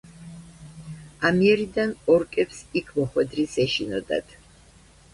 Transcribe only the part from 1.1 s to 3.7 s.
ამიერიდან ორკებს იქ მოხვედრის